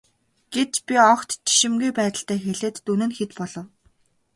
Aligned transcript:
гэж 0.53 0.71
би 0.87 0.95
огт 1.13 1.29
жишимгүй 1.47 1.91
байдалтай 1.99 2.37
хэлээд 2.45 2.77
дүн 2.85 3.01
нь 3.07 3.15
хэд 3.17 3.31
болов. 3.39 3.65